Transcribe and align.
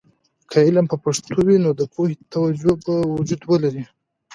که 0.49 0.57
علم 0.65 0.85
په 0.91 0.97
پښتو 1.03 1.35
وي، 1.45 1.57
نو 1.65 1.69
د 1.79 1.81
پوهې 1.93 2.15
توجه 2.33 2.73
به 2.83 2.93
وجود 3.15 3.41
ولري. 3.51 3.83